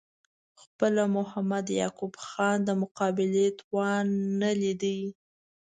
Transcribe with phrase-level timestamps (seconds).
[0.61, 4.05] خپله محمد یعقوب خان د مقابلې توان
[4.41, 4.83] نه لید.